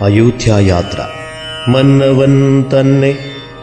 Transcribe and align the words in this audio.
അയോധ്യായാത്ര. 0.00 1.06
മന്നവൻ 1.68 2.62
തന്നെ 2.62 3.18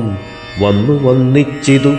വന്നു 0.61 0.95
വന്നിച്ചിതു 1.05 1.93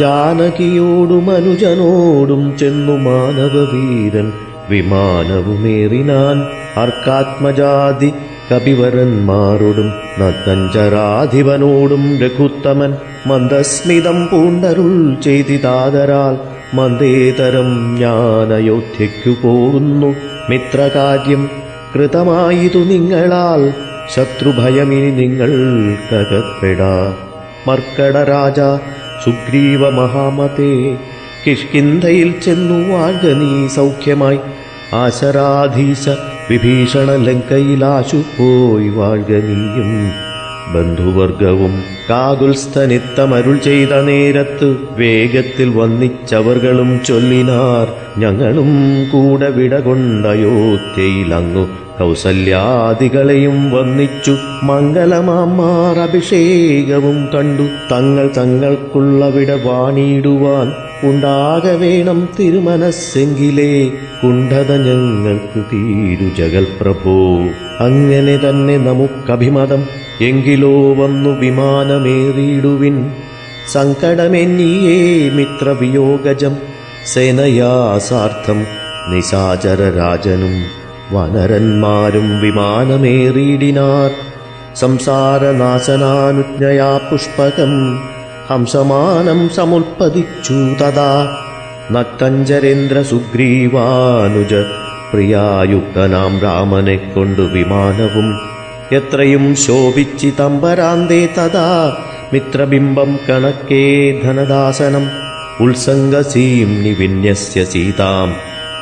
ജാനകിയോടും 0.00 1.26
അനുജനോടും 1.30 2.42
ചെന്നു 2.58 2.96
മാനവവീരൻ 2.98 4.28
വിമാനവുമേറിനാൻ 4.70 6.38
അർക്കാത്മജാതി 6.76 8.10
കപിവരന്മാരോടും 8.48 9.88
നത്തഞ്ചരാധിപനോടും 10.20 12.02
രഘുത്തമൻ 12.20 12.92
മന്ദസ്മിതം 13.26 14.18
പൂണ്ടരുൾ 14.26 14.92
ചെയ്തിതാതരാൽ 15.22 16.34
മന്ദേതരം 16.74 17.70
ഞാൻ 17.98 18.52
അയോധ്യയ്ക്കു 18.52 19.32
പോകുന്നു 19.42 20.10
മിത്രകാര്യം 20.50 21.42
കൃതമായിതു 21.96 22.78
നിങ്ങളാൽ 22.78 23.72
ശത്രുഭയമിനി 24.14 25.10
നിങ്ങൾക്കകപ്പെടാ 25.10 27.14
മർക്കട 27.68 28.24
രാജ 28.24 28.60
സുഗ്രീവ 29.24 29.90
മഹാമതേ 29.90 30.96
കിഷ്കിന്ധയിൽ 31.46 32.40
ചെന്നു 32.40 32.94
വാഗനീ 32.94 33.68
സൗഖ്യമായി. 33.68 34.38
ആശരാധീശ 34.94 36.08
വിഭീഷണ 36.50 37.00
ലങ്കയിലാശു 37.00 38.16
പോയി 38.16 38.88
വാഴ്ക 38.88 39.28
നീയും. 39.28 40.25
ബന്ധുവർഗവും 40.74 41.82
കാകുൽസ്ഥനിത്തമരുൾ 42.10 43.56
ചെയ്ത 43.56 43.88
നേരത്ത് 43.88 44.76
വേഗത്തിൽ 44.90 45.68
വന്നിച്ചവർകളും 45.68 47.00
ചൊല്ലിനാർ. 47.06 48.20
ഞങ്ങളും 48.20 48.68
കൂടെ 49.12 49.50
വിടകൊണ്ടയോധ്യയിലങ്ങു 49.50 51.68
കൗസല്യാദികളെയും 51.98 53.70
വന്നിച്ചു. 53.70 54.36
മംഗലമാമാർ 54.62 55.98
അഭിഷേകവും 55.98 57.28
കണ്ടു. 57.34 57.62
തങ്ങൾ 57.62 58.30
തങ്ങൾക്കുള്ള 58.36 59.28
വിട 59.28 59.50
വാണിയിടുവാൻ 59.50 60.72
ഉണ്ടാക 61.02 61.70
വേണം 61.70 62.28
തിരുമനസ്സെങ്കിലേ. 62.38 63.90
കുണ്ഠത 64.22 64.72
ഞങ്ങൾക്ക് 64.72 65.64
തീരു 65.72 66.30
ജഗൽ 66.38 66.66
പ്രഭോ. 66.80 67.44
അങ്ങനെ 67.80 68.36
തന്നെ 68.36 68.76
നമുക്കഭിമതം. 68.76 69.86
എങ്കിലോ 70.20 70.94
വന്നു 70.94 71.30
വിമാനമേറിയിടുവിൻ. 71.30 73.12
സങ്കടമെന്നിയേ 73.72 75.30
മിത്രവിയോഗജം. 75.30 76.56
സേനയാസാർത്ഥം 77.14 78.66
നിസാചര 79.08 79.68
രാജനും 79.68 80.64
വനരന്മാരും 81.12 82.40
വിമാനമേറിയിടിനാർ. 82.40 84.10
സംസാരനാശനാനുജ്ഞയാ 84.76 87.00
പുഷ്പകം 87.10 88.00
ഹംസമാനം 88.50 89.48
സമുൽപ്പതിച്ചു 89.48 90.52
തഥാ. 90.52 91.36
നക്തഞ്ചരേന്ദ്ര 91.92 93.02
സുഗ്രീവാനുജ 93.02 94.54
പ്രിയായുക്തനാം 95.11 96.33
രാമനെ 96.43 96.97
കൊണ്ടു 97.13 97.45
വിമാനവും 97.53 98.27
എത്രയും 98.97 99.45
ശോഭിച്ചിതമ്പരാന്തേ 99.65 101.21
തഥാ 101.37 101.67
മിത്രബിംബം 102.33 103.11
കണക്കേ 103.27 103.83
ധനദാസനം 104.23 105.05
ഉത്സംഗസീം 105.61 106.69
നിവിന്യസ്യ 106.83 107.63
സീതാം 107.65 108.29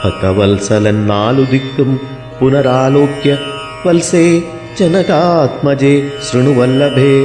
ഭക്തവത്സലൻ 0.03 0.99
നാലു 1.07 1.43
ദിക്കും 1.51 1.89
പുനരാലോക്യ 2.39 3.31
വത്സേ 3.85 4.25
ജനകാത്മജേ 4.79 5.93
ശൃണുവല്ലഭേ 6.27 7.15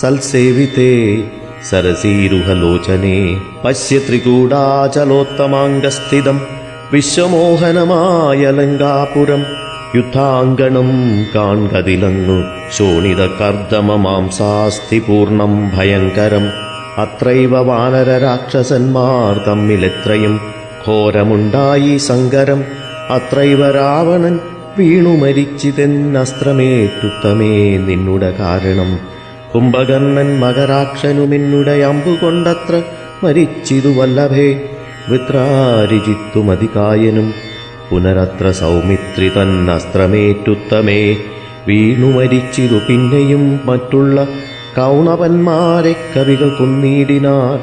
സൽസേവിതേ 0.00 0.94
സരസീരുഹലോചനേ 1.70 3.18
പശ്യ 3.64 3.98
ത്രികൂടാചലോത്തമാംഗസ്ഥിതം 4.06 6.38
വിശ്വമോഹനമായ 6.93 8.51
ലങ്കാപുരം. 8.51 9.45
യുദ്ധാങ്കണം 9.95 10.89
കാൺകതിലങ്ങു 11.35 12.43
ശോണിത 12.77 13.25
കർദ്ദമമാംസാസ്തി 13.25 14.99
പൂർണം 14.99 15.71
ഭയങ്കരം. 15.77 16.49
അത്രൈവ 16.97 17.59
വാനര 17.59 18.09
രാക്ഷസന്മാർ 18.09 19.47
തമ്മിലെത്രയും 19.47 20.39
ഘോരമുണ്ടായി 20.87 21.97
സങ്കരം. 21.97 22.63
അത്രൈവ 23.09 23.71
രാവണൻ 23.71 24.39
വീണു 24.77 25.09
മരിച്ചിതെന്നസ്ത്രമേറ്റുത്തമേ 25.09 27.77
നിന്നുട 27.77 28.21
കാരണം. 28.21 28.99
കുംഭകർണൻ 29.55 30.39
മകരാക്ഷനുമെന്നുടെ 30.39 31.71
അമ്പുകൊണ്ടത്ര 31.71 32.81
മരിച്ചിതു 33.23 33.87
വൃത്രാരിജിത്തുമതികായനും 35.09 37.33
പുനരത്ര 37.91 38.51
സൗമിത്രി 38.51 39.29
തന്നസ്ത്രമേറ്റുത്തമേ. 39.29 41.17
വീണു 41.67 42.07
മരിച്ചിതു 42.07 42.73
പിന്നെയും 42.73 43.59
മറ്റുള്ള 43.65 44.27
കൗണവന്മാരെ 44.77 45.95
കവികൾ 46.15 46.49
കൊന്നീടിനാർ. 46.49 47.59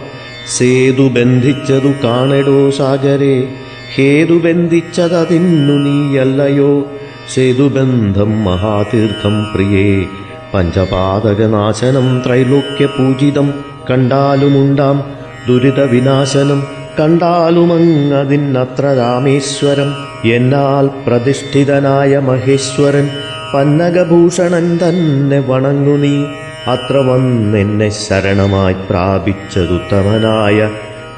സേതു 0.59 1.09
ബന്ധിച്ചതു 1.09 1.93
കാണടോ 2.05 2.71
സാഗരെ. 2.71 3.49
ഹേതു 3.97 4.33
ബന്ധിച്ചതതിന്നു 4.33 5.73
നീയല്ലയോ. 5.73 6.87
സേതുബന്ധം 7.35 8.45
മഹാതീർത്ഥം 8.45 9.47
പ്രിയേ. 9.55 10.07
പഞ്ചപാതകനാശനം 10.55 12.23
ത്രൈലോക്യപൂജിതം 12.27 13.55
കണ്ടാലുമുണ്ടാം 13.91 15.03
ദുരിതവിനാശനം. 15.49 16.80
കണ്ടാലുമങ്ങതിന്നത്ര 17.00 18.87
രാമേശ്വരം 18.87 19.94
എന്നാൽ 20.32 20.91
പ്രതിഷ്ഠിതനായ 21.06 22.19
മഹേശ്വരൻ 22.19 23.08
പന്നകഭൂഷണൻ 23.55 24.76
തന്നെ 24.76 25.38
വണങ്ങു 25.38 25.97
നീ. 25.97 26.25
അത്ര 26.73 26.97
വന്നെന്നെ 26.97 27.88
ശരണമായി 27.88 28.75
പ്രാപിച്ചതുത്തമനായ 28.91 30.70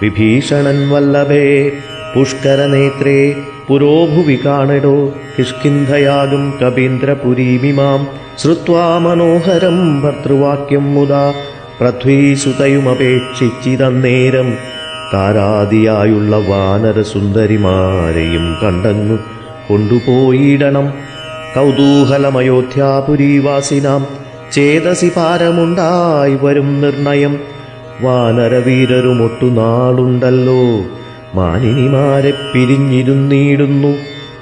വിഭീഷണൻ 0.02 0.90
വല്ലഭേ 0.90 1.72
പുഷ്കരനേത്രേ 2.14 3.34
പുരോഭുവി 3.68 4.38
കാണടോ. 4.46 5.12
കിഷ്കിന്ധയാകും 5.38 6.58
കപീന്ദ്രപുരീമിമാം. 6.62 8.06
ശ്രുവാ 8.38 8.98
മനോഹരം 8.98 10.00
ഭർത്തൃവാക്യം 10.00 10.94
മുതാ. 10.94 11.34
പൃഥ്വീസുതയുമപേക്ഷിച്ചിതന്നേരം 11.80 14.71
താരാദിയായുള്ള 15.14 16.36
വാനരസുന്ദരിമാരെയും 16.36 18.56
കണ്ടങ്ങു 18.62 19.18
കൊണ്ടുപോയിടണം. 19.68 20.92
കൗതൂഹലമയോധ്യാപുരീവാസിനാം 21.54 24.06
ചേതസി 24.52 25.10
പാരമുണ്ടായി 25.16 26.38
വരും 26.42 26.80
നിർണയം. 26.80 27.38
വാനരവീരരുമൊട്ടു 28.00 29.46
നാളുണ്ടല്ലോ. 29.46 30.84
മാനിനിമാരെ 31.34 32.32
പിരിഞ്ഞിരുന്നിടുന്നു. 32.54 33.96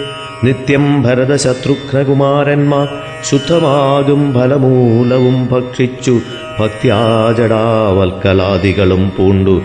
നിത്യം 0.45 1.03
ഭരതശത്രുഘ്നകുമാരന്മാർ 1.03 2.89
ശുദ്ധമാകും 3.25 4.35
ഫലമൂലവും 4.35 5.49
ഭക്ഷിച്ചു 5.53 6.21
ഭക്തിയാജടാവൽക്കലാദികളും 6.61 9.13
പൂണ്ടു. 9.19 9.63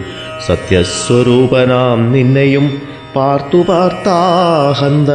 സത്യസ്വരൂപനാം 0.47 2.11
നിന്നെയും 2.11 2.81
പാർത്തു 3.15 3.63
പാർത്താഹന്ത 3.69 5.09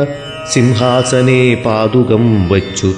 സിംഹാസനെ 0.51 1.63
പാതുകം 1.67 2.49
വച്ചു. 2.49 2.93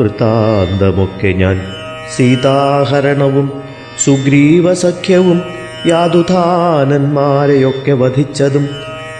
വൃത്താന്തമൊക്കെ 0.00 1.28
ഞാൻ. 1.28 1.60
സീതാഹരണവും 2.16 3.62
സുഗ്രീവസഖ്യവും 4.04 5.42
യാതുധാനന്മാരെയൊക്കെ 5.86 7.92
വധിച്ചതും 7.92 8.68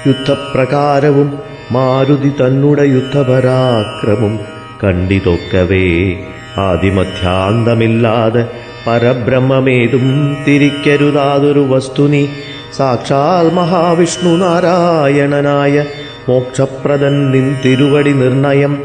യുദ്ധപ്രകാരവും 0.06 1.38
മാരുതി 1.72 2.28
തന്നുടെ 2.28 2.82
യുദ്ധപരാക്രമം 2.82 4.38
കണ്ടിതൊക്കവേ. 4.84 6.14
ആദിമധ്യാന്തമില്ലാതെ 6.58 8.46
പരബ്രഹ്മമേതും 8.86 10.36
തിരിക്കരുതാതൊരു 10.48 11.60
വസ്തുനി 11.60 12.28
സാക്ഷാൽ 12.76 13.54
മഹാവിഷ്ണു 13.54 14.36
നാരായണനായ 14.36 15.84
മോക്ഷപ്രദൻ 16.28 17.30
നിൻ 17.30 17.56
തിരുവടി 17.64 18.12
നിർണയം. 18.12 18.78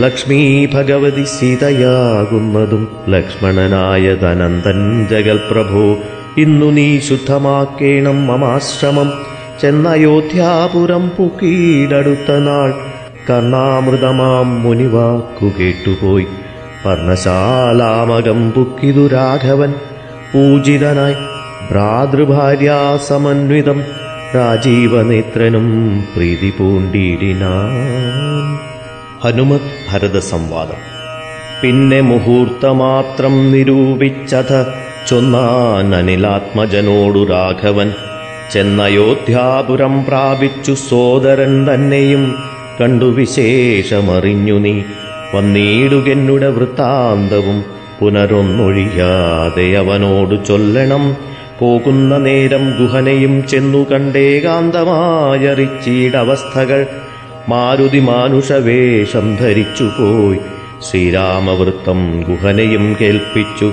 ലക്ഷ്മീ 0.00 0.66
ഭഗവതി 0.66 1.24
സീതയാകുന്നതും 1.24 2.88
ലക്ഷ്മണനായ 3.08 4.14
ധനന്തൻ 4.14 5.06
ജഗൽപ്രഭു 5.10 5.96
ഇന്നു 6.38 6.66
നീ 6.66 6.98
ശുദ്ധമാക്കേണം 6.98 8.26
മമാശ്രമം. 8.26 9.12
ചെന്നയോധ്യാപുരം 9.62 11.08
പുക്കീടടുത്ത 11.08 12.32
നാൾ 12.32 12.74
കർണാമൃതമാം 13.30 14.62
മുനിവാക്കു 14.62 15.50
കേട്ടുപോയി. 15.60 16.26
പർണശാലാമകം 16.86 18.52
പുക്കിതു 18.52 19.08
രാഘവൻ. 19.08 19.74
പൂജിതനായി 20.34 21.14
ഭ്രാതൃഭാര്യാസമന്വിതം 21.70 23.82
രാജീവനേത്രനും 24.36 25.98
പ്രീതി 26.16 26.52
പൂണ്ടിടിനാൻ. 26.58 28.58
ഹനുമത് 29.24 29.60
ഭരത 29.92 30.18
സംവാദം. 30.18 30.92
പിന്നെ 31.62 32.00
മുഹൂർത്തമാത്രം 32.00 33.52
നിരൂപിച്ചത 33.52 34.64
ചൊന്നാൻ 35.08 35.94
അനിലാത്മജനോടു 35.94 37.24
രാഘവൻ. 37.24 37.92
ചെന്നയോധ്യാപുരം 38.52 40.04
പ്രാപിച്ചു 40.04 40.74
സോദരൻ 40.74 41.74
തന്നെയും 41.74 42.36
കണ്ടു 42.80 43.04
വിശേഷമറിഞ്ഞു 43.04 44.58
നീ. 44.58 44.82
വന്നീടുകെന്നുടെ 45.34 46.48
വൃത്താന്തവും 46.48 47.64
പുനരൊന്നൊഴിയാതെ 48.00 49.76
അവനോട് 49.76 50.46
ചൊല്ലണം. 50.46 51.16
പോകുന്ന 51.58 52.18
നേരം 52.18 52.74
ഗുഹനയും 52.80 53.48
ചെന്നു 53.48 53.90
കണ്ടേകാന്തമായറിച്ചീടവസ്ഥകൾ. 53.90 56.86
മാരുതി 57.48 57.98
മാനുഷവേഷം 57.98 59.36
ധരിച്ചുപോയി. 59.36 60.38
ശ്രീരാമവൃത്തം 60.90 62.24
ഗുഹനയും 62.28 62.96
കേൾപ്പിച്ചു. 63.00 63.72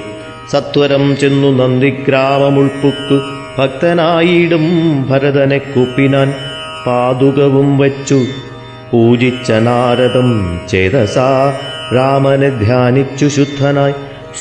സത്വരം 0.51 1.17
ചെന്നു 1.17 1.47
നന്ദിഗ്രാമമുൾപ്പുക്കു. 1.47 3.19
ഭക്തനായിടും 3.61 4.65
ഭരതനെ 5.09 5.57
കുപ്പിനാൻ. 5.57 6.33
പാതുകവും 6.87 7.77
വച്ചു. 7.77 8.21
പൂജിച്ച 8.91 9.51
നാരദം 9.51 10.59
ചേതസാ. 10.69 11.53
രാമനെ 11.95 12.49
ധ്യാനിച്ചു 12.49 13.25
ശുദ്ധനായി. 13.25 13.93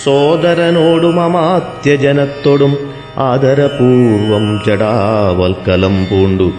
സോദരനോടും 0.05 1.21
അമാത്യജനത്തോടും 1.21 2.78
ആദരപൂർവം 3.19 4.62
ജടാവൽക്കലം 4.67 6.07
പൂണ്ടു. 6.11 6.52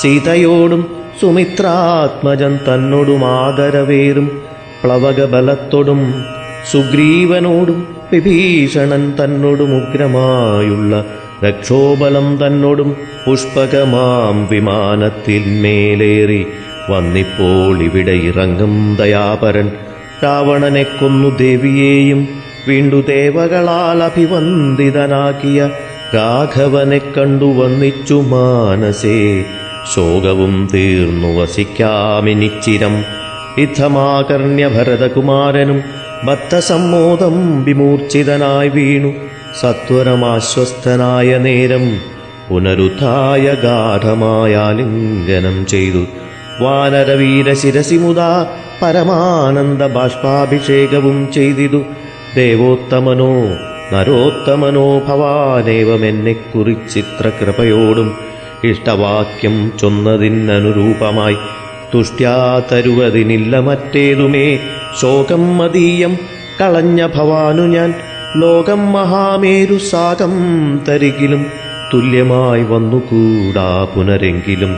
സീതയോടും 0.00 0.98
സുമിത്രാത്മജൻ 1.20 2.58
തന്നോടും 2.68 3.26
ആദരവേറും 3.26 4.42
പ്ലവകബലത്തോടും 4.84 6.24
സുഗ്രീവനോടും 6.72 7.88
വിഭീഷണൻ 8.12 9.14
തന്നോടും 9.22 9.76
ഉഗ്രമായുള്ള 9.76 11.04
രക്ഷോബലം 11.44 12.36
തന്നോടും 12.36 12.96
പുഷ്പകമാം 13.26 14.48
വിമാനത്തിന്മേലേറി 14.50 16.46
വന്നിപ്പോൾ 16.90 17.82
ഇവിടെ 17.82 18.12
ഇറങ്ങും 18.12 18.96
ദയാപരൻ. 19.00 19.70
രാവണനെ 20.24 20.82
കൊന്നു 20.82 21.28
ദേവിയെയും 21.28 22.28
വീണ്ടു 22.68 23.04
ദേവകളാൽ 23.08 24.02
അഭിവന്ദിതനാക്കിയ 24.02 25.70
രാഘവനെ 26.14 26.98
കണ്ടു 26.98 27.44
വന്നിച്ചു 27.44 28.14
മാനസേ. 28.14 29.44
ശോകവും 29.94 30.68
തീർന്നു 30.74 31.28
വസിക്കാമിനിച്ചിരം. 31.28 33.04
ഇഥമാകർണ്യ 33.58 34.68
ഭരതകുമാരനും 34.68 35.82
ബദ്ധസമ്മോദം 36.24 37.64
വിമൂർച്ഛിതനായി 37.64 38.68
വീണു. 38.68 39.12
സത്വരമാശ്വസ്തനായ 39.60 41.38
നേരം 41.38 42.00
പുനരുദ്ധായ 42.48 43.56
ഗാഠമായാലിംഗനം 43.62 45.66
ചെയ്തു. 45.66 46.04
വാനരവീരശിരസിമുതാ 46.60 48.46
പരമാനന്ദ 48.82 49.86
ബാഷ്പാഭിഷേകവും 49.86 51.32
ചെയ്തിതു. 51.32 51.82
ദേവോത്തമനോ 52.36 53.34
നരോത്തമനോ 53.92 54.98
ഭവാനേവമെന്നെ 54.98 56.32
കുറിച്ചിത്ര 56.32 57.28
കൃപയോടും 57.28 58.16
ഇഷ്ടവാക്യം 58.64 59.72
ചൊന്നതിനനുരൂപമായി. 59.80 61.36
തുഷ്ട്യാ 61.94 62.62
തരുവതിനില്ല 62.72 63.58
മറ്റേതുമേ. 63.58 64.58
ശോകം 65.00 65.58
മതീയം 65.58 66.18
കളഞ്ഞ 66.60 67.06
ഭവാനു 67.06 67.62
ഞാൻ. 67.62 67.94
ലോകം 68.36 68.92
മഹാമേരു 68.92 69.78
സാകം 69.78 70.32
തരികിലും 70.88 71.46
തുല്യമായി 71.94 72.62
വന്നുകൂടാ 72.62 73.86
പുനരെങ്കിലും. 73.94 74.76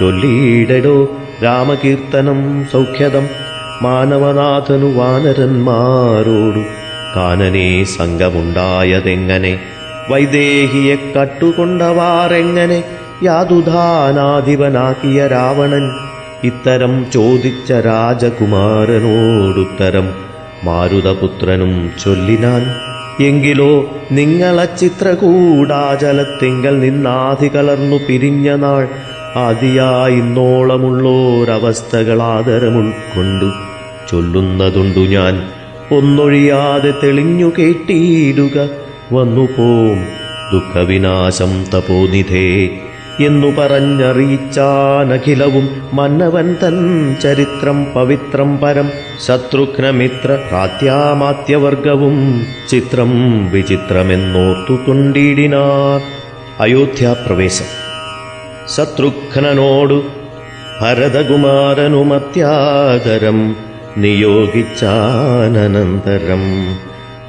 ചൊല്ലിയിടടോ 0.00 1.08
രാമകീർത്തനം 1.42 2.66
സൗഖ്യദം 2.72 3.28
മാനവനാഥനു 3.82 4.96
വാനരന്മാരോടു 4.96 6.62
കാനനേ 7.16 7.84
സംഘമുണ്ടായതെങ്ങനെ 7.98 9.60
വൈദേഹിയെ 10.10 10.98
കട്ടുകൊണ്ടവാറെങ്ങനെ? 11.16 12.82
യാതുധാനാധിപനാക്കിയ 13.22 15.28
രാവണൻ 15.28 15.92
ഇത്തരം 16.44 17.06
ചോദിച്ച 17.12 17.72
രാജകുമാരനോടുത്തരം 17.86 20.14
മാരുതപുത്രനും 20.64 21.92
ചൊല്ലിനാൻ 22.04 22.74
എങ്കിലോ 23.22 23.98
നിങ്ങളെ 24.10 24.68
ചിത്രകൂടാചലത്തിങ്കൽ 24.78 26.80
നിന്നാധി 26.80 27.50
കലർന്നു 27.54 27.98
പിരിഞ്ഞ 28.08 28.56
നാൾ 28.56 28.88
ആദിയായിന്നോളമുള്ളോരവസ്ഥകൾ 29.38 32.22
ആദരമുൾക്കൊണ്ടു 32.22 33.52
ചൊല്ലുന്നതുണ്ടു 34.10 34.98
ഞാൻ. 34.98 35.48
ഒന്നൊഴിയാതെ 35.96 36.94
തെളിഞ്ഞു 37.02 37.52
കേട്ടിയിടുക. 37.58 38.68
വന്നു 39.12 39.40
പോം 39.40 40.04
ദുഃഖവിനാശം 40.52 41.64
തപോനിധേ 41.74 42.68
എന്നു 43.20 43.46
പറഞ്ഞറിയിച്ചാനഖിലവും 43.46 45.82
മന്നവൻ 45.92 46.56
തൻ 46.62 46.76
ചരിത്രം 47.22 47.92
പവിത്രം 47.92 48.58
പരം 48.58 48.90
ശത്രുഘ്നമിത്ര 49.26 50.38
പ്രാത്യാമാത്യവർഗവും 50.48 52.46
ചിത്രം 52.68 53.10
വിചിത്രമെന്നോർത്തുകൊണ്ടിടിനാർ. 53.50 56.00
അയോധ്യാപ്രവേശം. 56.60 57.87
ശത്രുഘ്നനോടു 58.76 60.02
ഭരതകുമാരനുമത്യാദരം 60.80 63.56
നിയോഗിച്ചാനന്തരം 63.96 64.74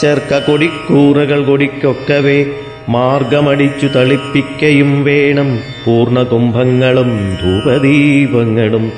ചേർക്ക 0.00 0.38
കൊടിക്കൂറകൾ 0.38 1.44
കൊടിക്കൊക്കവേ 1.44 2.46
മാർഗമടിച്ചു 2.88 3.86
തളിപ്പിക്കയും 3.86 5.04
വേണം. 5.04 5.58
പൂർണകുംഭങ്ങളും 5.86 7.38
ധൂപദീപങ്ങളും 7.42 8.92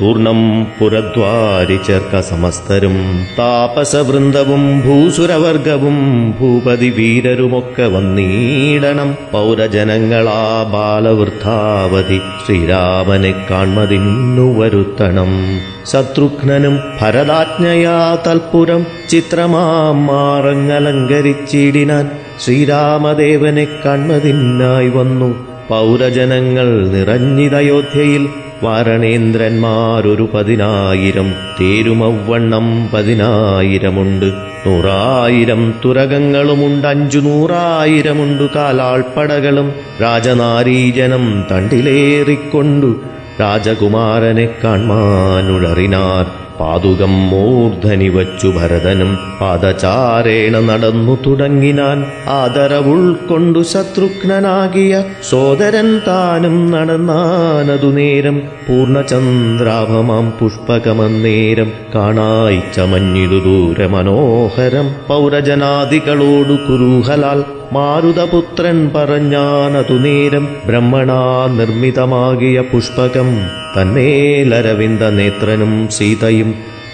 തൂർണം 0.00 0.66
പുരദ്വാരി 0.78 1.78
ചേർക്ക 1.86 2.20
സമസ്തരും. 2.20 3.26
താപസവൃന്ദവും 3.38 4.80
ഭൂസുരവർഗവും 4.80 5.96
ഭൂപതി 6.40 6.90
വീരരുമൊക്കെ 6.90 7.82
വന്നീടണം. 7.82 9.14
പൗരജനങ്ങളാ 9.32 10.70
ബാലവൃദ്ധാവതി 10.72 12.20
ശ്രീരാമനെ 12.46 13.34
കാൺമതിന്നു 13.50 14.58
വരുത്തണം 14.58 15.60
ശത്രുഘ്നനും 15.92 16.78
ഭരതാജ്ഞയാ 17.00 18.18
തൽപുരം 18.26 18.86
ചിത്രമാം 19.10 20.06
മാറങ്ങലങ്കരിച്ചിടിനാൻ 20.06 22.10
ശ്രീരാമദേവനെ 22.44 23.66
കാൺമതിന്നായി 23.84 24.88
വന്നു. 24.88 25.34
പൗരജനങ്ങൾ 25.68 26.88
നിറഞ്ഞിതയോധ്യയിൽ 26.88 28.28
വാരണേന്ദ്രന്മാരൊരു 28.62 30.28
പതിനായിരം 30.34 31.34
തേരുമവണ്ണം 31.60 32.90
പതിനായിരമുണ്ട്. 32.94 34.26
നൂറായിരം 34.66 35.74
തുരകങ്ങളുമുണ്ട് 35.84 36.88
അഞ്ചു 36.88 37.18
നൂറായിരമുണ്ട് 37.18 38.50
കാലാൾപ്പടകളും. 38.56 39.72
രാജനാരീജനം 40.02 41.44
തണ്ടിലേറിക്കൊണ്ടു 41.50 43.00
രാജകുമാരനെ 43.40 44.48
കാൺമാനുഴറിനാർ 44.64 46.26
പാതുകം 46.58 47.14
മൂർധനി 47.30 48.08
വച്ചു 48.08 48.48
ഭരതനും 48.56 49.10
പാദചാരേണ 49.40 50.58
നടന്നു 50.66 51.14
തുടങ്ങിനാൻ 51.24 51.98
ആദരവുൾക്കൊണ്ടു 52.34 53.62
ശത്രുഘ്നനാകിയ 53.72 54.92
സോദരൻ 55.30 55.90
താനും 56.06 56.58
നടന്നാനതു 56.70 57.90
നേരം 57.92 58.38
പൂർണചന്ദ്രാഭമാം 58.66 60.28
പുഷ്പകമന്നേരം 60.38 61.72
കാണായി 61.94 62.60
ചമഞ്ഞിതു 62.76 63.40
ദൂരെ 63.44 63.88
മനോഹരം 63.88 64.88
പൗരജനാദികളോടു 65.08 66.56
കുരൂഹലാൽ 66.66 67.40
മാരുതപുത്രൻ 67.74 68.78
പറഞ്ഞാനതു 68.94 69.96
നേരം 69.98 70.44
ബ്രഹ്മണാ 70.66 71.20
നിർമ്മിതമാകിയ 71.56 72.60
പുഷ്പകം 72.72 73.28
തന്മേലരവിന്ദ 73.74 75.04
നേത്രനും 75.16 75.72
സീതയും 75.88 76.43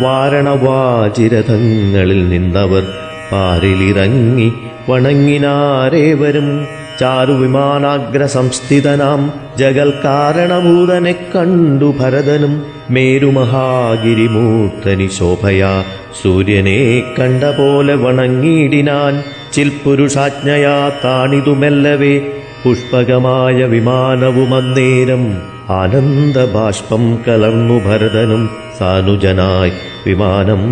വാരണവാചിരഥങ്ങളിൽ 0.00 2.28
നിന്നവർ 2.28 3.05
പാരിലിറങ്ങി 3.32 4.52
വണങ്ങിനാരേവരും 4.88 6.66
ചാരുവിമാനാഗ്ര 7.00 8.26
സംസ്ഥിതനാം. 8.26 9.32
ജഗൽ 9.58 9.92
കാരണഭൂതനെ 10.04 11.12
കണ്ടു 11.12 11.94
ഭരതനും. 12.00 12.62
മേരുമഹാഗിരിമൂർത്തനി 12.90 15.06
ശോഭയാ. 15.06 15.84
സൂര്യനെ 16.22 17.02
കണ്ട 17.18 17.44
പോലെ 17.44 17.94
വണങ്ങിയിടിനാൻ. 17.94 19.22
ചിൽപുരുഷാജ്ഞയാ 19.52 20.90
താണിതുമെല്ലവേ. 21.04 22.20
പുഷ്പകമായ 22.64 23.54
വിമാനവുമന്നേരം 23.54 25.55
ആനന്ദബാഷ്പം 25.70 27.22
കലർന്നു 27.28 27.84
ഭരതനും 27.84 28.50
സാനുജനായി 28.78 29.72
വിമാനം 30.06 30.62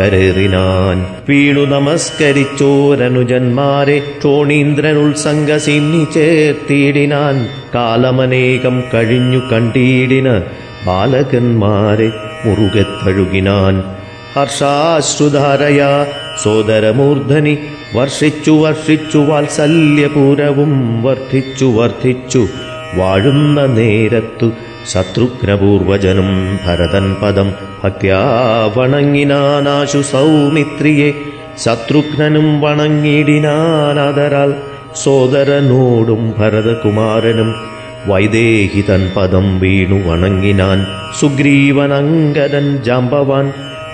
കരേറിനാൻ. 0.00 1.06
വീണു 1.28 1.60
നമസ്കരിച്ചോരനുജന്മാരെ 1.60 3.98
ക്ഷോണീന്ദ്രനുത്സംഗസിന്നി 3.98 6.14
ചേർത്തിയിടിനാൻ 6.14 7.48
കാലമനേകം 7.74 8.82
കഴിഞ്ഞു 8.94 9.40
കണ്ടീടിന 9.52 10.40
ബാലകന്മാരെ 10.86 12.10
മുറുകെ 12.44 12.84
തഴുകിനാൻ 13.06 13.82
ഹർഷാശ്രുധാരയ 14.34 15.80
സോദരമൂർധനി 16.44 17.58
വർഷിച്ചു 17.94 18.50
വർഷിച്ചു 18.50 19.18
വാത്സല്യപൂരവും 19.18 21.02
വർദ്ധിച്ചു 21.02 21.64
വർദ്ധിച്ചു 21.64 22.48
വാഴുന്ന 22.96 23.60
നേരത്തു 23.74 24.48
ശത്രുഘ്നപൂർവജനും 24.92 26.30
ഭരതൻ 26.64 27.06
പദം 27.22 27.48
ഭക്യാ 27.82 28.20
വണങ്ങിനാനാശു 28.76 30.00
സൗമിത്രിയെ 30.10 31.10
ശത്രുഘ്നനും 31.58 32.48
വണങ്ങിടിനാനാദരാൽ 32.60 34.50
സോദരനോടും 34.94 36.22
ഭരതകുമാരനും 36.38 37.50
വൈദേഹിതൻ 38.08 39.02
പദം 39.16 39.46
വീണു 39.58 39.98
വണങ്ങിനാൻ 40.06 40.78
സുഗ്രീവനങ്കരൻ 41.20 42.66
ജാമ്പവാൻ 42.84 43.46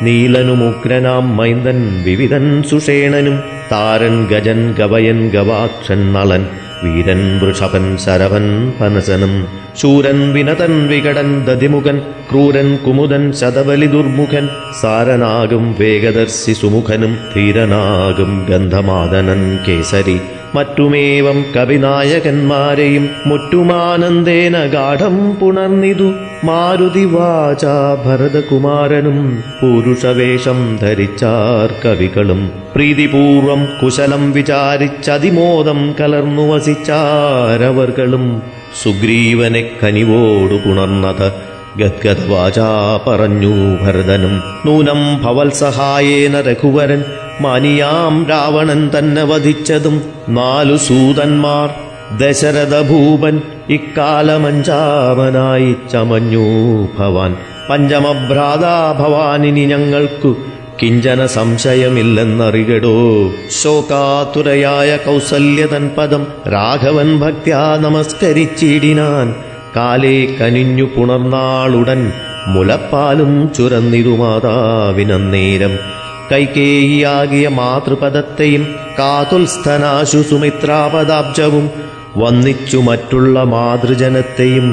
നീലനുമുഗ്രനാം 0.02 1.36
മൈന്ദൻ 1.36 1.78
വിവിധൻ 2.04 2.62
സുഷേണനും 2.62 3.36
താരൻ 3.72 4.16
ഗജൻ 4.26 4.60
ഗവയൻ 4.78 5.30
ഗവാക്ഷൻ 5.30 6.00
നളൻ 6.12 6.42
വീരൻ 6.84 7.38
വൃഷഭൻ 7.38 7.96
ശരവൻ 7.96 8.72
പനസനം 8.80 9.46
ശൂരൻ 9.76 10.32
വിനതൻ 10.32 10.88
വികടൻ 10.88 11.44
ദതിമുഖൻ 11.44 11.98
ക്രൂരൻ 12.30 12.76
കുമുദൻ 12.76 13.32
ശതബലി 13.32 13.86
ദുർമുഖൻ 13.86 14.48
സാരനാകും 14.82 15.76
വേഗദർശി 15.80 16.52
സുമുഖനും 16.52 17.18
ധീരനാകും 17.34 18.46
ഗന്ധമാദനൻ 18.50 19.58
കേസരി. 19.68 20.20
മറ്റുമേവം 20.54 21.44
കവിനായകന്മാരെയും 21.56 23.08
മുറ്റുമാനന്ദേന 23.26 24.64
ഗാഠം 24.64 25.34
പുണർന്നിതു. 25.34 26.12
മാരുതി 26.44 27.04
വാച 27.04 27.66
ഭരതകുമാരനും 28.06 29.44
പുരുഷവേഷം 29.62 30.78
ധരിച്ചാർ 30.82 31.74
കവികളും. 31.84 32.50
പ്രീതിപൂർവം 32.74 33.68
കുശലം 33.82 34.32
വിചാരിച്ചതിമോദം 34.32 35.94
കലർന്നു 36.00 36.42
വസിച്ചാരവർകളും. 36.42 38.42
സുഗ്രീവനെ 38.82 39.70
കനിവോടു 39.84 40.54
പുണർന്നത് 40.54 41.32
ഗദ്ഗദ്വാചാ 41.78 43.00
പറഞ്ഞു 43.06 43.84
ഭരതനും. 43.84 44.42
നൂനം 44.66 45.24
ഭവൽ 45.24 45.50
സഹായേന 45.50 46.40
രഘുവരൻ 46.40 47.04
മാനിയാം 47.40 48.26
രാവണൻ 48.30 48.90
തന്നെ 48.98 49.22
വധിച്ചതും 49.22 50.02
നാലു 50.28 50.76
സൂതന്മാർ. 50.76 51.70
ദശരഥഭൂപൻ 52.18 53.40
ഇക്കാലമഞ്ചാമനായി 53.68 55.74
ചമഞ്ഞു 55.92 56.88
ഭവാൻ. 56.98 57.36
പഞ്ചമഭ്രാതാ 57.70 58.94
ഭവാനിനി 58.98 59.60
ഞങ്ങൾക്കു 59.60 60.36
കിഞ്ചന 60.82 61.26
സംശയമില്ലെന്നറികടോ. 61.26 63.30
ശോകാതുരയായ 63.62 64.96
കൗസല്യതൻ 64.96 65.90
പദം 65.98 66.26
രാഘവൻ 66.52 67.20
ഭക്ത്യാ 67.20 67.78
നമസ്കരിച്ചിടിനാൻ. 67.80 69.34
കാലേ 69.76 70.26
കനിഞ്ഞു 70.26 70.84
പുണർന്നാളുടൻ 70.84 72.12
മുലപ്പാലും 72.46 73.50
ചുരന്നിതു 73.56 74.08
മാതാവിനന്നേരം 74.08 75.97
കൈകേയിയാകിയ 76.32 77.48
മാതൃപദത്തെയും 77.48 78.64
കാതുൽസ്ഥനാശു 78.98 80.22
സുമിത്രാപദാബ്ജവും 80.30 81.70
വന്നിച്ചു 82.16 82.76
മറ്റുള്ള 82.76 83.44
മാതൃജനത്തെയും 83.44 84.68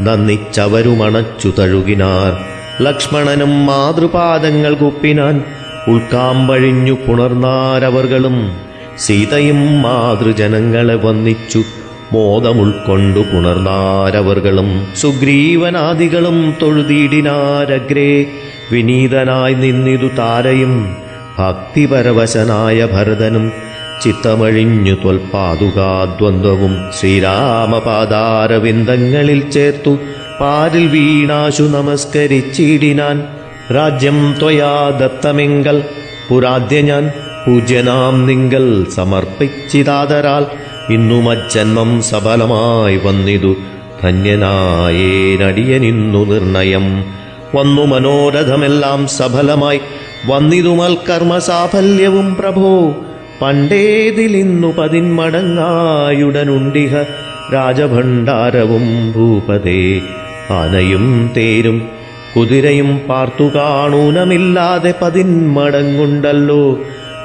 നന്ദിച്ചവരുമണച്ചു 0.00 1.52
തഴുകിനാർ. 1.58 2.32
ലക്ഷ്മണനും 2.82 3.66
മാതൃപാദങ്ങൾ 3.66 4.74
കുപ്പിനാൻ 4.74 5.44
ഉൾക്കാമ്പഴിഞ്ഞു 5.88 6.96
പുണർന്നാരവർകളും 7.06 8.36
സീതയും 8.98 9.82
മാതൃജനങ്ങളെ 9.82 10.94
വന്നിച്ചു 10.94 11.62
മോദമുൾക്കൊണ്ടു 12.12 13.20
പുണർന്നാരവർകളും 13.20 14.70
സുഗ്രീവനാദികളും 14.96 16.54
തൊഴുതീടിനാരഗ്രേ 16.62 18.10
വിനീതനായി 18.72 19.54
നിന്നിതു 19.54 20.10
താരയും 20.18 20.96
ഭക്തിപരവശനായ 21.38 22.88
ഭരതനും 22.92 23.52
ചിത്തമഴിഞ്ഞു 24.02 24.94
ത്വൽപാതുകാദ്വന്ദ്വവും 24.94 27.00
ശ്രീരാമപാദാരവിന്ദങ്ങളിൽ 27.00 29.50
ചേർത്തു 29.50 29.98
പാരിൽ 30.40 30.86
വീണാശു 30.86 31.62
നമസ്കരിച്ചിടിനാൻ. 31.62 33.28
രാജ്യം 33.74 34.36
ത്വയാ 34.38 34.98
ദത്തമെങ്കൽ 35.00 35.84
പുരാദ്യ 36.30 36.80
ഞാൻ 36.80 37.10
പൂജ്യനാം 37.46 38.26
നിങ്കൽ 38.26 38.90
സമർപ്പിച്ചിതാതരാൽ 38.90 40.46
ഇന്നും 40.92 41.30
അജന്മം 41.30 42.02
സഫലമായി 42.02 42.96
വന്നിതു 42.96 43.56
ധന്യനായേനടിയനിന്നു 44.02 46.32
നിർണയം. 46.32 47.04
വന്നു 47.54 47.82
മനോരഥമെല്ലാം 47.82 49.06
സഫലമായി. 49.06 49.80
വന്നിതുമൽ 50.26 50.96
കർമ്മസാഫല്യവും 51.10 51.40
സാഫല്യവും 51.40 52.34
പ്രഭോ. 52.34 52.96
പണ്ടേതിലിന്നു 53.42 54.74
പതിന്മടങ്ങായുടനുണ്ടിഹ. 54.78 57.04
രാജഭണ്ഡാരവും 57.54 59.12
ഭൂപതേ. 59.12 60.00
ആനയും 60.50 61.32
തേരും 61.36 61.88
കുതിരയും 62.36 63.00
പാർത്തു 63.08 63.44
കാണൂനമില്ലാതെ 63.44 64.94
പതിന്മടങ്ങുണ്ടല്ലോ. 65.02 66.78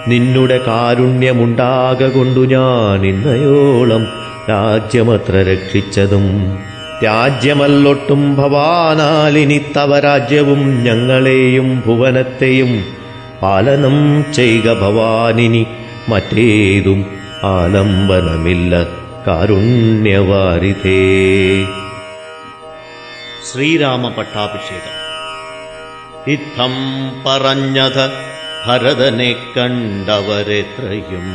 നിന്നുടെ 0.07 0.59
കാരുണ്യമുണ്ടാകൊണ്ടു 0.67 2.39
ഞാൻ 2.39 3.05
ഇന്നയോളം 3.05 4.07
രാജ്യമത്ര 4.49 5.31
രക്ഷിച്ചതും. 5.31 6.57
രാജ്യമല്ലൊട്ടും 7.03 8.35
ഭവാനാലിനി 8.35 9.57
തവ 9.77 9.99
രാജ്യവും 9.99 10.83
ഞങ്ങളെയും 10.83 11.83
ഭുവനത്തെയും 11.85 12.85
പാലനം 13.43 14.25
ചെയ്യുക 14.33 14.73
ഭവാനിനി. 14.73 15.67
മറ്റേതും 16.09 17.05
ആലംബനമില്ല 17.43 18.83
കാരുണ്യവാരിതേ. 19.27 21.03
ശ്രീരാമ 23.47 24.09
പട്ടാഭിഷേകം 24.09 24.97
ഇത്തം 26.31 26.73
പറഞ്ഞത് 27.25 28.05
ഭരതനെ 28.67 29.35
കണ്ടവരെത്രയും 29.57 31.27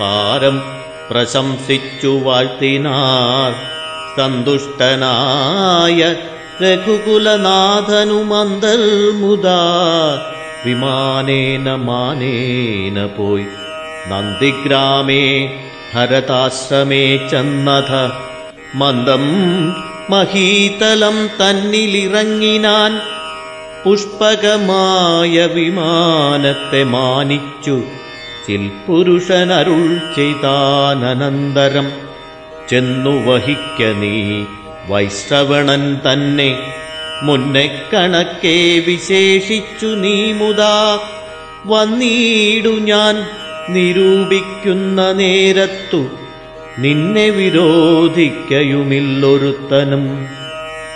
പാരം 0.00 0.62
പ്രശംസിച്ചു 1.10 2.08
വാഴ്ത്തിനാർ. 2.08 3.77
സന്തുഷ്ടനായ 4.17 6.01
രഘുകുലനാഥനുമന്തർമുദാ 6.63 9.59
വിമാനേന 10.65 11.75
മാനേന 11.85 13.05
പോയി 13.17 13.47
നന്ദിഗ്രാമേ 14.11 15.23
ഭരതാശ്രമേ 15.93 17.29
ചെന്നഥ 17.31 17.91
മന്ദം 18.75 19.25
മഹീതലം 20.09 21.29
തന്നിലിറങ്ങിനാൻ 21.41 23.01
പുഷ്പകമായ 23.83 25.47
വിമാനത്തെ 25.47 26.83
മാനിച്ചു 26.85 27.77
ചിൽപുരുഷനരുൾ 28.47 29.83
ചെയ്താനന്തരം 30.15 32.06
ചെന്നു 32.70 33.30
വഹിക്ക 33.30 33.82
നീ. 33.82 34.44
വൈശ്രവണൻ 34.88 35.94
തന്നെ 35.94 36.58
മുന്നെ 37.22 37.82
കണക്കെ 37.94 38.82
വിശേഷിച്ചു 38.86 39.86
നീ 39.86 40.32
മുതാ. 40.32 40.98
വന്നീടു 41.66 42.68
ഞാൻ 42.68 43.26
നിരൂപിക്കുന്ന 43.68 45.12
നേരത്തു 45.12 46.06
നിന്നെ 46.78 47.30
വിരോധിക്കയുമില്ലൊരുത്തനും. 47.30 50.26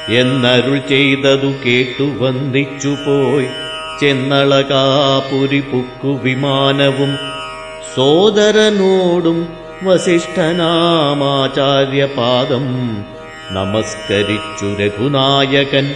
എന്നരുൾ 0.08 0.80
ചെയ്തതു 0.88 1.54
കേട്ടു 1.66 2.02
വന്ദിച്ചു 2.02 2.88
പോയി. 2.88 3.46
ചെന്നളകാപുരി 4.00 5.60
പുക്കു 5.60 6.08
വിമാനവും 6.08 7.18
സോദരനോടും 7.96 9.61
വസിഷ്ഠനാമാചാര്യപാദം 9.83 12.65
നമസ്കരിച്ചു 13.51 14.67
രഘുനായകൻ 14.79 15.95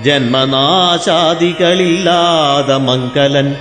ജന്മനാശാദികളില്ലാതെ 0.03 2.79
മംഗലൻ 2.79 3.55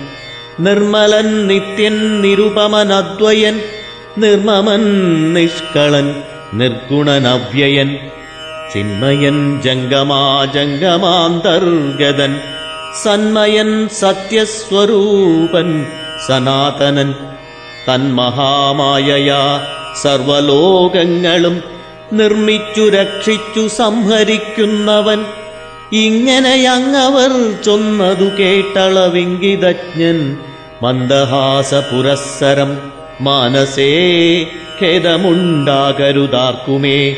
നിർമ്മലൻ 0.60 1.46
നിത്യൻ 1.46 2.20
നിരുപമനദ്വയൻ 2.20 3.60
നിർമ്മമൻ 4.18 4.82
നിഷ്കളൻ 5.32 6.22
നിർഗുണനവ്യയൻ 6.52 7.98
ചിന്മയൻ 8.72 9.62
ജംഗമാജംഗമാന്തർഗതൻ 9.62 12.40
സന്മയൻ 13.04 13.88
സത്യസ്വരൂപൻ 14.00 15.86
സനാതനൻ 16.28 17.14
തന്മഹാമായയാ 17.88 19.62
സർവലോകങ്ങളും 20.02 21.62
നിർമ്മിച്ചു 22.12 22.88
രക്ഷിച്ചു 22.88 23.68
സംഹരിക്കുന്നവൻ 23.76 25.43
ഇങ്ങനെയങ്ങവർ 25.92 27.62
ചൊന്നതു 27.62 28.30
കേട്ടളവിംഗിതജ്ഞൻ 28.38 30.36
മന്ദഹാസ 30.82 31.74
പുരസ്സരം 31.74 32.78
മാനസേ 33.20 34.46
ഖേദമുണ്ടാകരുതാർക്കുമേ. 34.82 37.16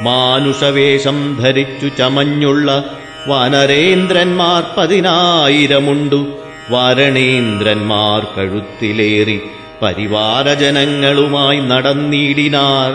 മാനുഷവേഷം 0.02 1.38
ധരിച്ചു 1.42 1.90
ചമഞ്ഞുള്ള 1.98 2.84
വാനരേന്ദ്രന്മാർ 3.28 4.64
പതിനായിരമുണ്ടു. 4.78 6.28
വാരണേന്ദ്രന്മാർ 6.70 8.28
കഴുത്തിലേറി 8.38 9.42
പരിവാരജനങ്ങളുമായി 9.82 11.60
നടന്നിടിനാർ. 11.60 12.92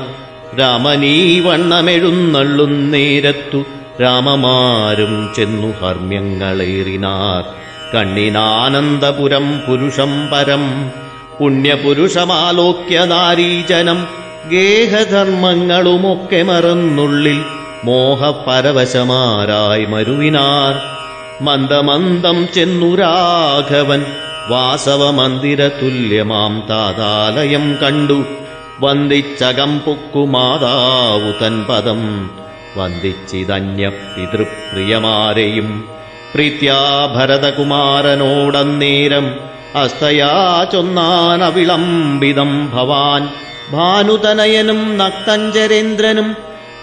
രാമനീ 0.61 1.41
വണ്ണമെഴുന്നള്ളുന്നേരത്തു 1.41 3.65
രാമമാരും 4.03 5.31
ചെന്നു 5.37 5.75
ഹർമ്യങ്ങളേറിനാർ 5.81 7.45
കണ്ണിനാനന്ദപുരം 7.97 9.61
പുരുഷം 9.69 10.29
പരം 10.33 10.91
പുണ്യപുരുഷമാലോക്യനാരീജനം 11.39 14.07
ഗേഹധർമ്മങ്ങളുമൊക്കെ 14.51 16.43
മറന്നുള്ളിൽ 16.43 17.41
മോഹപരവശമാരായി 17.88 19.86
മരുവിനാർ 19.86 20.74
മന്ദമന്ദം 21.42 22.48
ചെന്നു 22.54 22.96
രാഘവൻ 22.96 24.02
വാസവമന്ദിര 24.50 25.62
തുല്യമാം 25.80 26.64
താതാലയം 26.70 27.78
കണ്ടു 27.82 28.18
വന്ദിച്ചകം 28.82 29.72
പൊക്കു 29.86 30.24
മാതാവു 30.34 31.32
തൻ 31.42 31.56
പദം 31.70 32.02
വന്ദിച്ചിതന്യ 32.78 33.86
പിതൃപ്രിയമാരെയും 34.12 35.70
പ്രീത്യാ 36.34 36.80
ഭരതകുമാരനോടന്നേരം 37.16 39.28
അസ്തയാ 39.76 40.32
ചൊന്നാനവിളംബിതം 40.72 42.52
ഭവാൻ 42.74 43.24
ഭാനുതനയനും 43.72 44.98
നക്തഞ്ചരേന്ദ്രനും 44.98 46.30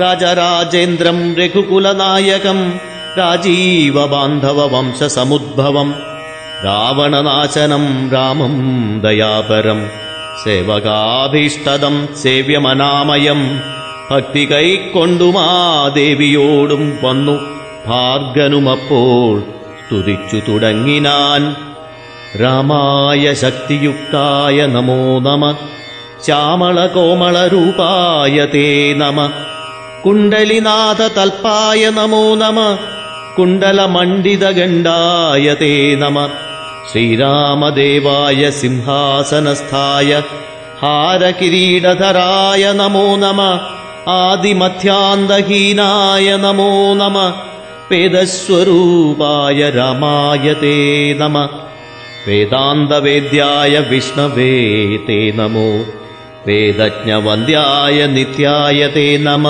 രാജരാജേന്ദ്രം 0.00 1.34
രഘുകുലനായകം 1.38 2.58
രാജീവബാന്ധവവംശസമുദ്ഭവം 3.18 5.88
രാവണനാശനം 6.64 7.84
രാമം 8.12 8.54
ദയാപരം 9.00 9.80
സേവകാഭീഷ്ടദം 10.44 11.96
സേവ്യമനാമയം 12.22 13.40
ഭക്തി 14.10 14.44
കൈക്കൊണ്ടുമാ 14.44 15.48
ദേവിയോടും 15.94 16.98
വന്നു 17.04 17.36
ഭാർഗനുമപ്പോൾ 17.86 19.34
സ്തുതിച്ചു 19.80 20.40
തുടങ്ങിനാൻ 20.48 21.65
रामाय 22.41 23.35
शक्तियुक्ताय 23.35 24.67
नमो 24.67 25.19
नमः। 25.19 25.55
चामळकोमलरूपाय 26.23 28.45
ते 28.45 28.93
नमः। 28.93 29.29
कुण्डलिनाथतल्पाय 30.03 31.91
नमो 31.91 32.35
नमः। 32.35 32.77
कुण्डलमण्डितगण्डाय 33.35 35.53
ते 35.53 35.95
नमः। 35.95 36.29
श्रीरामदेवाय 36.91 38.51
सिंहासनस्थाय। 38.51 40.23
हारकिरीडधराय 40.81 42.73
नमो 42.73 43.17
नमः। 43.17 44.13
आदिमध्यान्तहीनाय 44.13 46.37
नमो 46.37 46.93
नमः। 46.93 47.33
पेदस्वरूपाय 47.89 49.69
रामाय 49.69 50.53
ते 50.53 51.17
नमः। 51.21 51.49
വേദാന്തവേദ്യായ 52.27 53.79
വിഷ്ണവേ 53.79 54.51
തേ 55.09 55.31
നമോ. 55.31 55.69
വേദജ്ഞവന്ദ്യായ 56.47 58.05
നിത്യായ 58.05 58.87
തേ 58.95 59.17
നമ. 59.17 59.47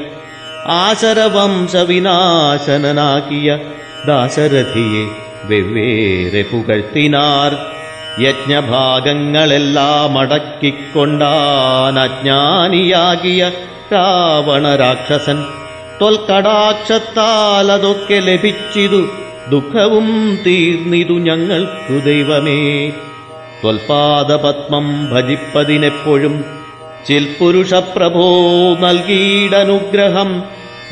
ആശരവംശവിനാശനനാക്കിയ 0.67 3.59
ദാശരഥിയെ 4.07 5.05
വെവ്വേറെ 5.45 6.45
പുകഴ്ത്തിനാർ 6.51 7.57
യജ്ഞഭാഗങ്ങളെല്ലാം 8.23 10.19
അടക്കിക്കൊണ്ടാൻ 10.19 11.99
അജ്ഞാനിയാകിയ 11.99 13.51
രാവണ 13.93 14.75
രാക്ഷസൻ 14.75 15.45
തൊൽക്കടാക്ഷത്താൽ 16.01 17.71
അതൊക്കെ 17.71 18.13
ലഭിച്ചിതു 18.13 19.05
ദുഃഖവും 19.49 20.37
തീർന്നിതു 20.45 21.13
ഞങ്ങൾക്കു 21.13 22.05
ദൈവമേ. 22.05 22.93
ത്വൽപാദപത്മം 23.65 25.13
ഭജിപ്പതിനെപ്പോഴും 25.13 26.45
ചിൽപുരുഷപ്രഭോ 27.07 28.29
നൽകിയിടനുഗ്രഹം 28.79 30.43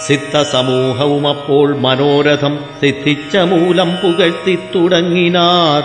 സിദ്ധസമൂഹവും 0.07 1.29
അപ്പോൾ 1.29 1.77
മനോരഥം 1.77 2.59
സിദ്ധിച്ച 2.81 3.37
മൂലം 3.37 3.97
പുകഴ്ത്തി 3.97 4.59
തുടങ്ങിനാർ. 4.75 5.83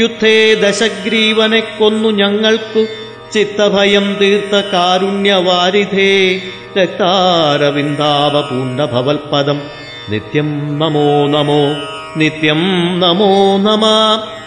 യുദ്ധേ 0.00 0.54
ദശഗ്രീവനെ 0.54 1.60
കൊന്നു 1.60 2.08
ഞങ്ങൾക്കു 2.08 2.86
ചിത്തഭയം 3.32 4.16
തീർത്ത 4.20 4.66
കാരുണ്യവാരിധേ. 4.72 6.40
രക്താരവിന്ദാവ 6.78 8.40
പൂണ്ടഭവൽപദം 8.40 9.62
നിത്യം 10.08 10.78
നമോ 10.78 11.26
നമോ 11.26 11.74
നിത്യം 12.16 12.60
നമോ 13.00 13.56
നമ. 13.56 13.86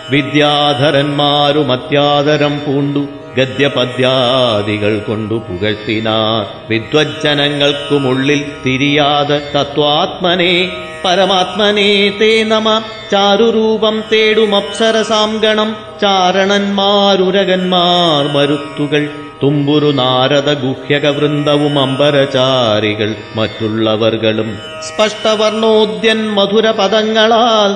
വിദ്യാധരന്മാരും 0.09 1.71
അത്യാദരം 1.71 2.59
പൂണ്ടു. 2.59 3.07
ഗദ്യപദ്യാദികൾ 3.37 4.99
കൊണ്ടു 4.99 5.33
പുകഴ്ത്തിനാർ. 5.33 6.47
വിദ്വജ്ജനങ്ങൾക്കുമുള്ളിൽ 6.69 8.45
തിരിയാതെ 8.65 9.51
തത്വാത്മനെ 9.55 10.69
പരമാത്മനെ 11.05 12.13
തേ 12.21 12.43
നമ. 12.43 12.81
ചാരുരൂപം 13.11 14.03
തേടും 14.13 14.55
അപ്സരസാംഗണം 14.55 15.75
ചാരണന്മാരുരകന്മാർ 16.01 18.27
മരുത്തുകൾ. 18.27 19.09
തുമ്പുരു 19.43 19.91
നാരദ 19.91 20.53
ഗുഹ്യക 20.53 21.07
വൃന്ദവും 21.07 21.79
അമ്പരചാരികൾ 21.79 23.15
മറ്റുള്ളവർകളും. 23.35 24.57
സ്പഷ്ടവർണോദ്യൻ 24.87 26.29
മധുര 26.29 26.71
പദങ്ങളാൽ 26.71 27.75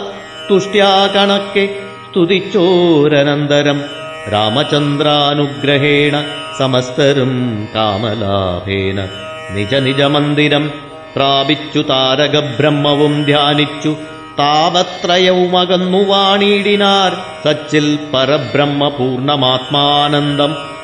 തുഷ്ട്യാ 0.51 1.07
കണക്കെ 1.07 1.69
സ്തുതിച്ചോരനന്തരം. 2.09 4.02
രാമചന്ദ്രാനുഗ്രഹേണ 4.32 6.16
സമസ്തരും 6.58 7.32
കാമലാഭേന 7.74 8.98
നിജ 9.50 9.74
നിജ 9.78 10.02
മന്ദിരം 10.06 10.64
പ്രാപിച്ചു 11.16 11.80
താരകബ്രഹ്മവും 11.90 13.24
ധ്യാനിച്ചു 13.24 13.92
താപത്രയവുമകന്നു 14.38 16.00
വാണിടിനാർ 16.08 17.12
സച്ചിൽ 17.44 17.98
പരബ്രഹ്മ 18.14 18.88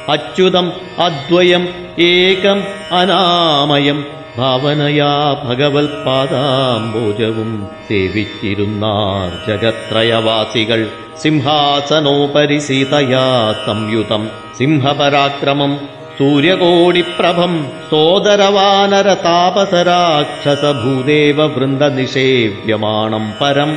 പൂർണ്ണമാത്മാനന്ദം 0.08 0.12
അച്യുതം 0.14 0.66
അദ്വയം 0.98 1.62
ഏകം 2.06 2.58
അനാമയം 2.92 3.98
ഭാവനയാ 4.36 5.10
ഭഗവത് 5.44 5.96
പാദാംബോജവും 6.04 7.50
സേവിച്ചിരുന്നാർ 7.88 9.30
ജഗത്രയവാസികൾ 9.48 10.80
സിംഹാസനോപരി 11.22 12.58
സീതയാ 12.58 13.26
സംയുതം 13.66 14.22
സിംഹപരാക്രമം 14.58 15.74
സൂര്യകോടിപ്രഭം 16.18 17.52
സോദരവാനര 17.90 19.08
താപസരാക്ഷസ 19.24 20.64
ഭൂദേവ 20.82 21.46
വൃന്ദ 21.46 21.84
നിഷേവ്യമാണം 21.94 23.24
പരം 23.40 23.70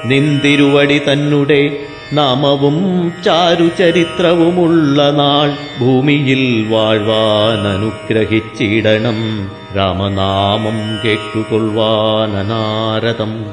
നിന്തിരുവടി 0.05 0.97
തന്നുടെ 0.97 1.79
നാമവും 2.13 3.11
ചാരുചരിത്രവുമുള്ള 3.25 5.11
നാൾ 5.11 5.53
ഭൂമിയിൽ 5.79 6.69
വാഴ്വാൻ 6.69 7.67
അനുഗ്രഹിച്ചിടണം 7.67 9.49
രാമനാമം 9.77 10.99
കേട്ടുകൊള്ളുവാനാരതം 11.05 13.45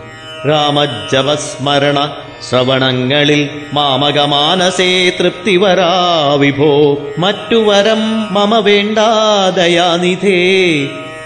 രാമജവസ്മരണ 0.49 2.11
ശ്രവണങ്ങളിൽ 2.49 3.49
മാമകമാനസേ 3.73 5.11
തൃപ്തി 5.11 5.57
വരാ 5.57 6.37
വിഭോ. 6.39 6.99
മറ്റു 7.19 7.57
വരം 7.57 8.35
മമ 8.35 8.59
വേണ്ടാദയാനിധേ 8.59 10.39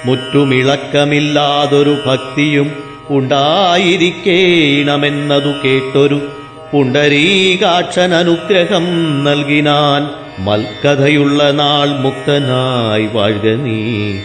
മുറ്റുമിളക്കമില്ലാതൊരു 0.05 1.97
ഭക്തിയും 2.07 2.85
ഉണ്ടായിരിക്കേണമെന്നതു 3.11 5.47
കേട്ടൊരു 5.47 6.29
പുണ്ടരീകാക്ഷൻ 6.73 8.15
അനുഗ്രഹം 8.15 8.85
നൽകിനാൻ 9.25 10.25
മൽക്കഥയുള്ള 10.45 11.51
നാൾ 11.51 11.89
മുക്തനായി 11.89 13.07
വാഴുക 13.07 13.45
നീ. 13.45 14.19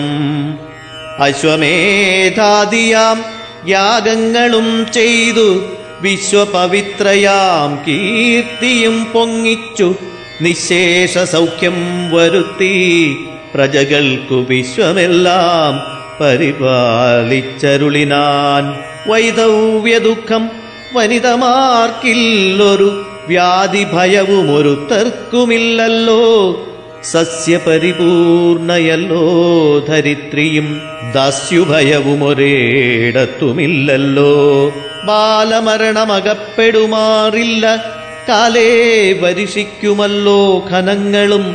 അശ്വമേധാദിയാം 1.20 3.24
യാഗങ്ങളും 3.68 4.86
ചെയ്തു 4.92 5.62
വിശ്വപവിത്രയാം 6.00 7.84
കീർത്തിയും 7.88 9.04
പൊങ്ങിച്ചു 9.04 9.94
നിശേഷ 10.40 11.18
സൗഖ്യം 11.18 12.10
വരുത്തി 12.10 13.16
പ്രജകൾക്കു 13.54 14.34
വിശ്വമെല്ലാം 14.34 15.94
പരിപാലിച്ചരുളിനാൻ. 16.20 18.74
വൈദവ്യ 19.10 19.98
ദുഃഖം 19.98 20.50
വനിതമാർക്കില്ലൊരു 20.94 23.04
വ്യാധി 23.28 23.84
ഭയവും 23.84 24.56
ഒരുത്തർക്കുമില്ലല്ലോ. 24.56 26.64
സസ്യപരിപൂർണയല്ലോ 27.04 29.78
ധരിത്രിയും 29.78 30.80
ദാസ്യുഭയവും 31.14 32.24
ഒരേടത്തുമില്ലല്ലോ 32.24 34.72
ബാലമരണമകപ്പെടുമാറില്ല 35.04 37.94
കാലേ 38.28 39.12
വരിഷിക്കുമല്ലോ 39.12 40.68
ഖനങ്ങളും 40.70 41.54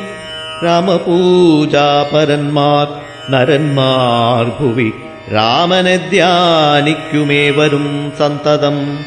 രാമപൂജാപരന്മാർ 0.65 2.88
നരന്മാർ 3.32 4.51
ഭുവി. 4.59 4.91
രാമനെ 5.34 5.97
ധ്യാനിക്കുമേവരും 5.97 8.13
സന്തതം. 8.20 8.99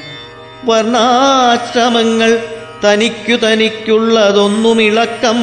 വർണാശ്രമങ്ങൾ 0.64 2.38
തനിക്കു 2.84 3.46
തനിക്കുള്ളതൊന്നുമിളക്കം 3.46 5.38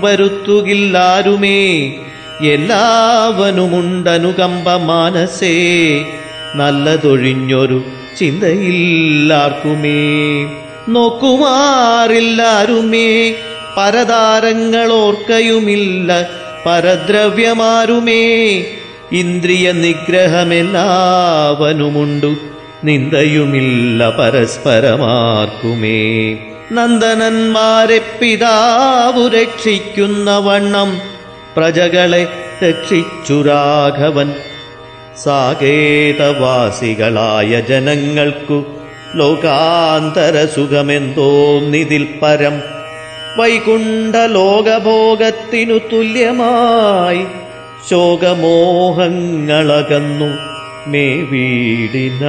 വരുത്തുകില്ലാരുമേ. 0.00 1.92
എല്ലാവനുമുണ്ടനുകമ്പ 2.40 4.70
മാനസേ 4.70 6.04
നല്ലതൊഴിഞ്ഞൊരു 6.54 7.82
ചിന്തയില്ലാർക്കുമേ. 8.18 10.00
നോക്കുമാറില്ലാരുമേ. 10.88 13.34
പരതാരങ്ങളോർക്കയുമില്ല 13.76 16.28
പരദ്രവ്യമാരുമേ. 16.66 18.64
ഇന്ദ്രിയ 19.12 19.72
നിഗ്രഹമെല്ലാവനുമുണ്ടു 19.72 22.34
നിന്ദയുമില്ല 22.84 24.10
പരസ്പരമാർക്കുമേ. 24.10 26.36
നന്ദനന്മാരെ 26.72 28.00
പിതാവു 28.20 29.28
രക്ഷിക്കുന്ന 29.28 30.38
വണ്ണം 30.38 30.98
പ്രജകളെ 31.56 32.28
രക്ഷിച്ചു 32.68 33.42
രാഘവൻ. 33.42 34.34
സാകേതവാസികളായ 35.24 37.60
ജനങ്ങൾക്കു 37.60 38.64
ലോകാന്തര 39.18 40.36
സുഖമെന്തോന്നിതിൽ 40.54 42.04
പരം 42.22 42.56
വൈകുണ്ഠ 43.38 44.16
ലോകഭോഗത്തിനു 44.16 45.76
തുല്യമായി 45.92 47.22
ശോകമോഹങ്ങളകന്നു 47.90 50.28
മേ 50.90 51.06
വീടിന 51.30 52.22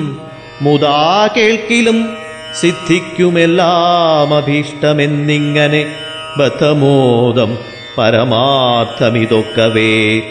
മുതാ 0.62 1.30
കേൾക്കിലും 1.38 2.18
സിദ്ധിക്കുമെല്ലാം 2.62 4.38
അഭീഷ്ടമെന്നിങ്ങനെ 4.38 5.95
ബദ്ധമോദം 6.38 7.58
പരമാർത്ഥമിതൊക്കവേ. 7.97 10.22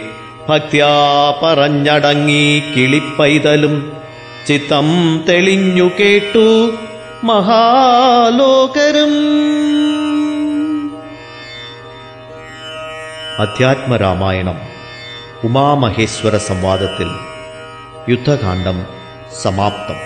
ഭക്ത്യാ 0.49 0.95
പറഞ്ഞടങ്ങി 1.43 2.63
കിളിപ്പൈതലും 2.77 3.93
ചിത്തം 4.47 5.21
തെളിഞ്ഞു 5.29 5.91
കേട്ടു 6.01 6.73
മഹാലോകരും. 7.25 9.13
അധ്യാത്മരാമായണം 13.39 14.59
ഉമാമഹേശ്വര 15.45 16.37
സംവാദത്തിൽ 16.37 17.09
യുദ്ധകാന്ഡം 18.09 18.87
സമാപ്തം. 19.43 20.06